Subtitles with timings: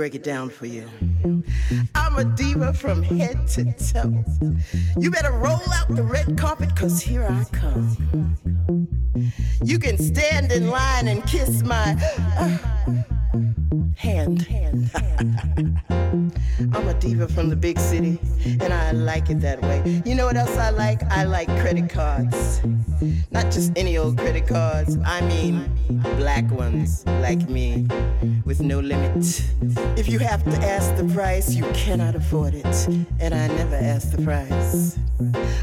[0.00, 0.88] break it down for you.
[1.94, 4.24] I'm a diva from head to toe.
[4.98, 8.34] You better roll out the red carpet, cause here I come.
[9.62, 11.98] You can stand in line and kiss my
[12.38, 12.56] uh,
[13.94, 14.90] hand hand.
[16.74, 20.02] I'm a diva from the big city, and I like it that way.
[20.04, 21.02] You know what else I like?
[21.04, 22.60] I like credit cards.
[23.30, 25.70] Not just any old credit cards, I mean
[26.16, 27.86] black ones like me,
[28.44, 29.42] with no limit.
[29.96, 32.88] If you have to ask the price, you cannot afford it,
[33.20, 34.98] and I never ask the price.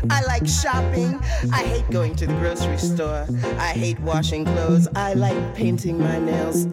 [0.10, 1.20] I like shopping.
[1.54, 3.26] I hate going to the grocery store.
[3.60, 4.88] I hate washing clothes.
[4.96, 6.68] I like painting my nails.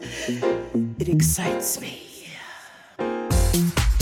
[0.98, 1.83] It excites me.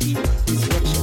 [0.00, 0.97] is what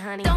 [0.00, 0.33] Honey.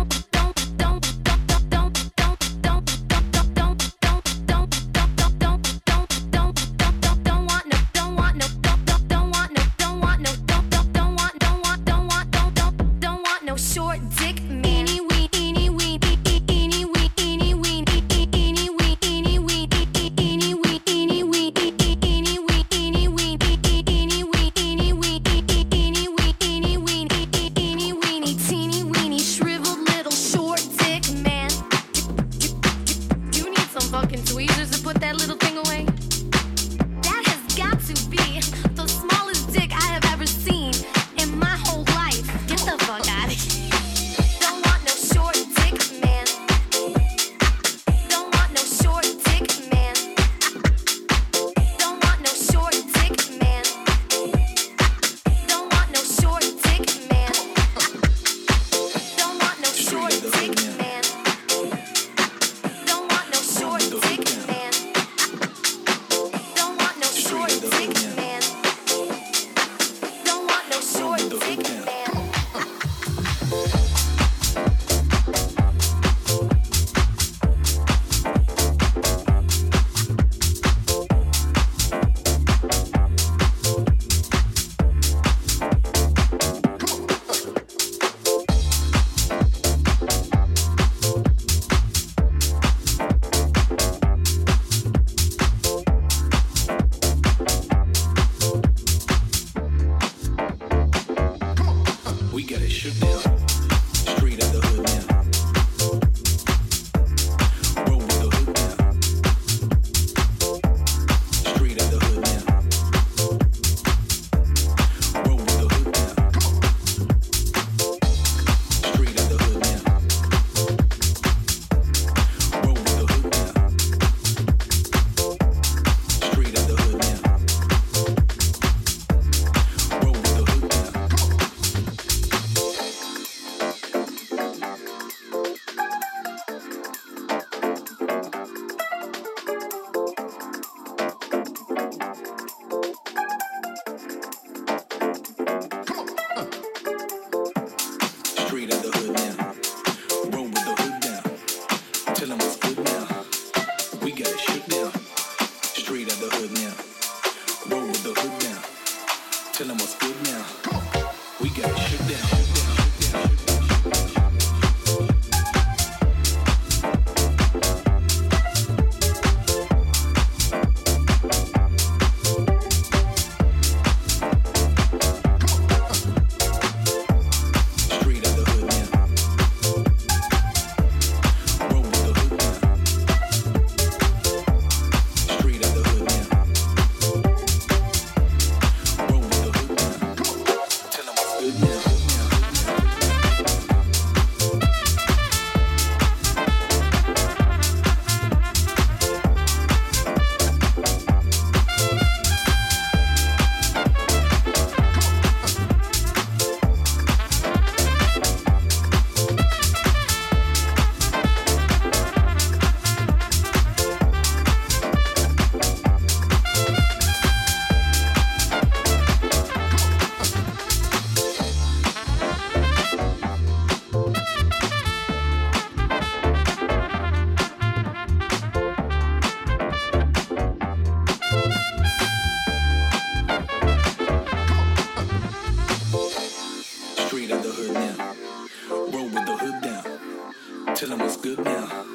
[240.77, 241.85] Tell them it's good now.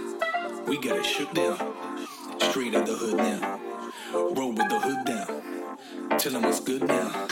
[0.67, 1.57] We got it shook down.
[2.41, 3.61] Straight out the hood now.
[4.13, 6.19] Roll with the hood down.
[6.19, 7.29] Tell them it's good now.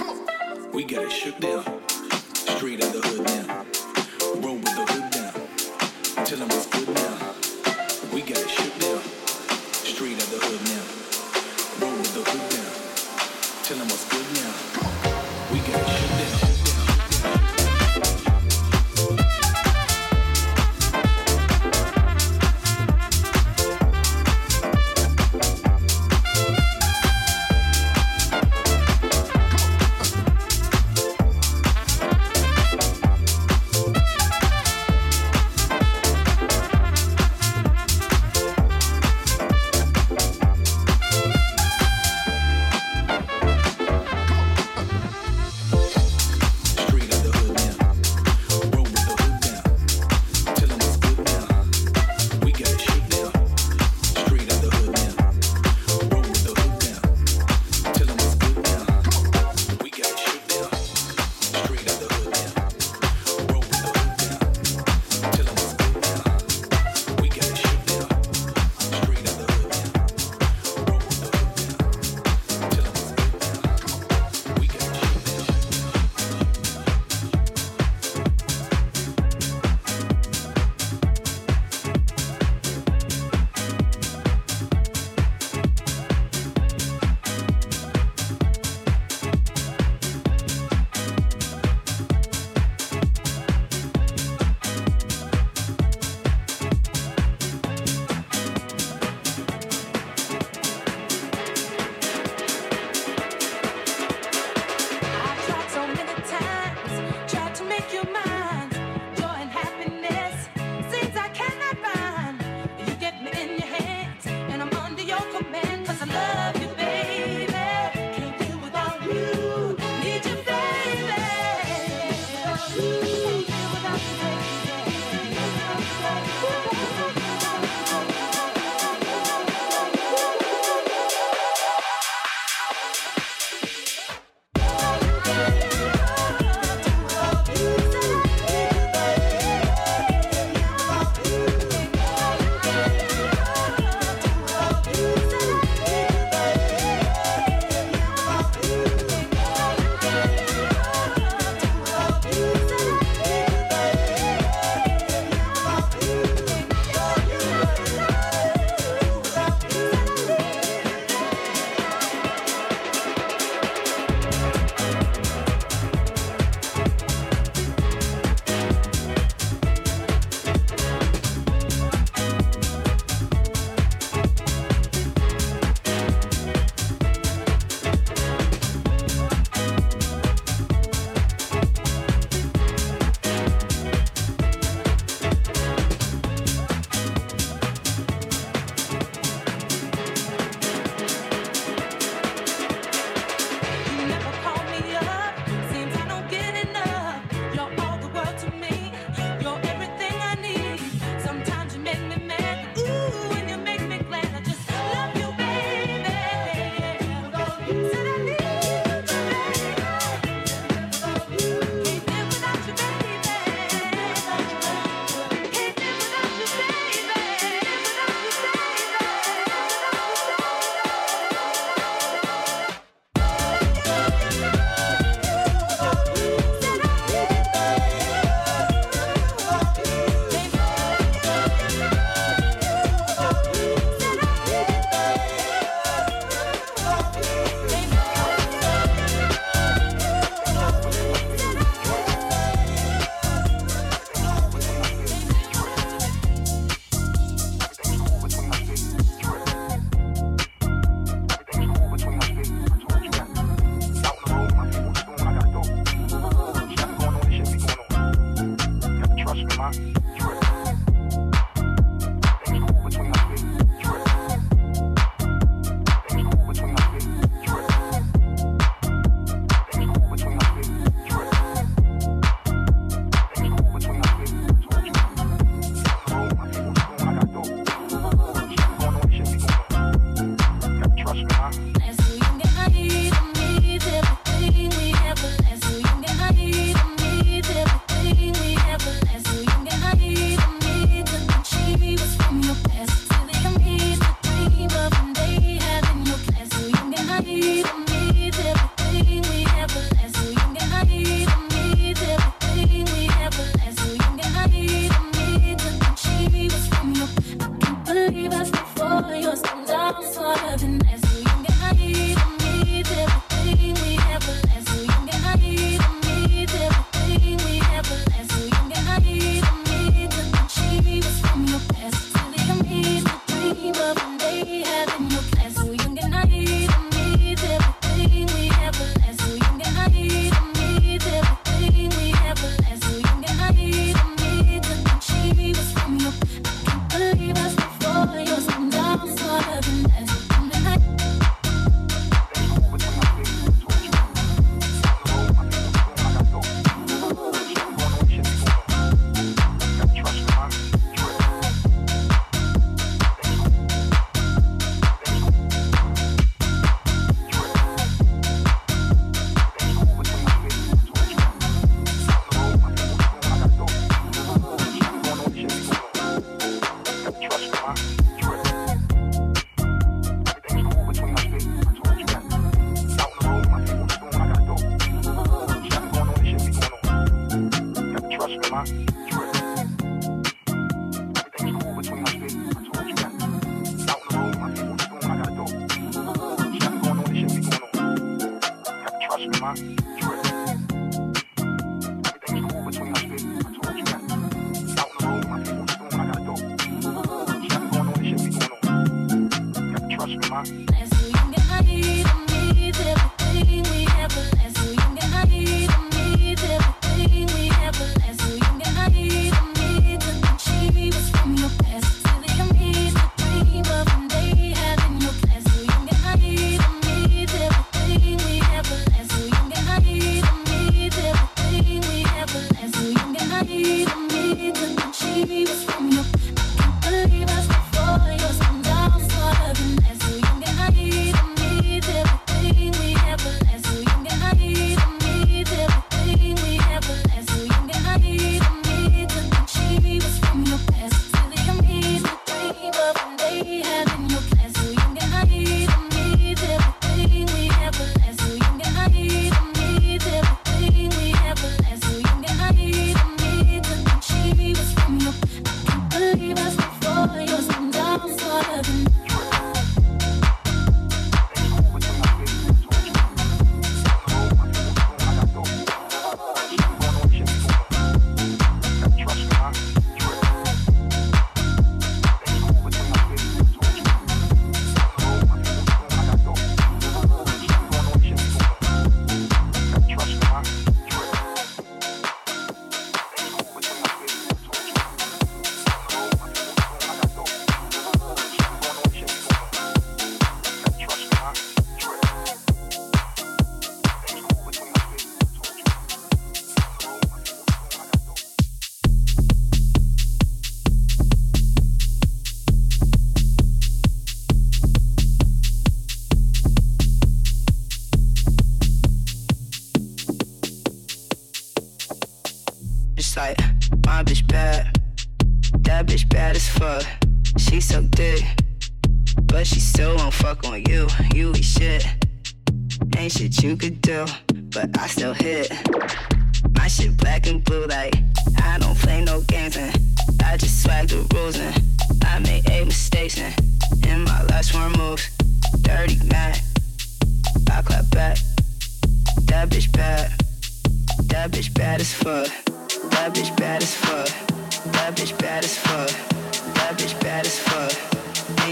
[0.72, 1.64] We got it shook down.
[2.34, 3.66] Straight out the hood now.
[4.46, 6.24] Roll with the hood down.
[6.24, 8.14] Tell them it's good now.
[8.14, 8.99] We got it shook down.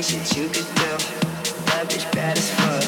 [0.03, 0.91] things that you could do.
[1.73, 2.88] Love is bad as fuck.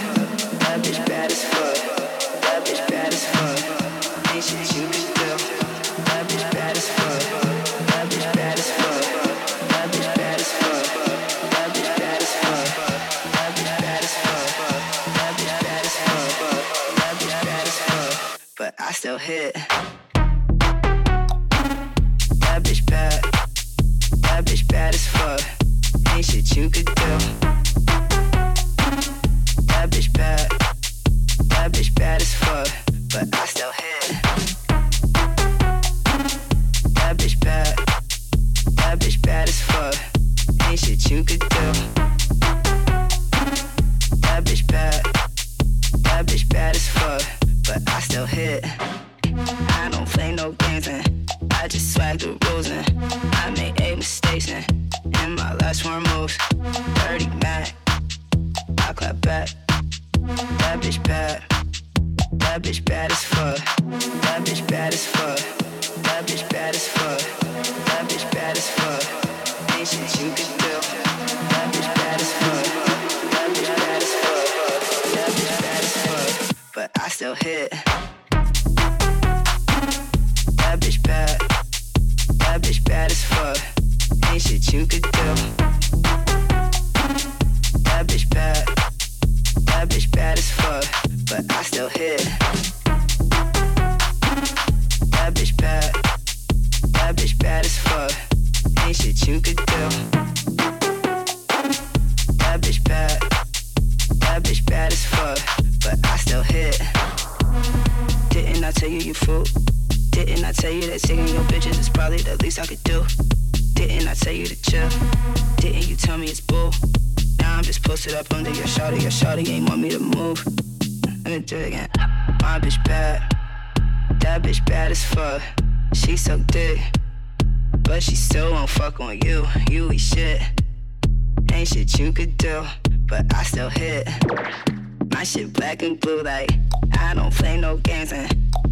[135.81, 136.51] acting blue like
[136.99, 138.29] I don't play no games and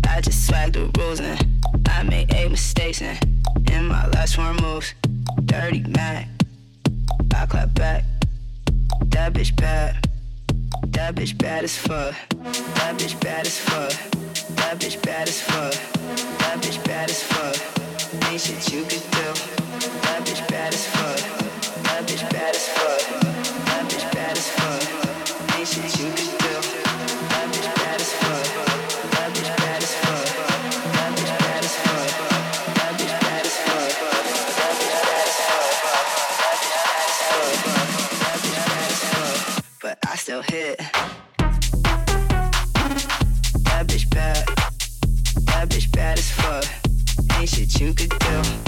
[0.06, 1.39] I just swag the rules and
[1.89, 3.18] I made eight mistakes and
[3.70, 4.93] in my last four moves,
[5.47, 6.28] dirty Mac.
[7.35, 8.05] I clap back.
[9.06, 10.06] That bitch bad.
[10.89, 12.14] That bitch bad as fuck.
[12.76, 13.93] That bitch bad as fuck.
[14.56, 15.72] That bitch bad as fuck.
[16.40, 17.56] That bitch bad as fuck.
[18.30, 19.28] Ain't shit you could do.
[20.05, 21.20] That bitch bad as fuck.
[21.85, 23.01] That bitch bad as fuck.
[23.64, 25.59] That bitch bad as fuck.
[25.59, 26.38] Ain't shit you could do.
[40.39, 40.77] your head.
[43.65, 44.47] That bitch bad.
[45.47, 46.65] That bitch bad as fuck.
[47.39, 48.68] Ain't shit you could do.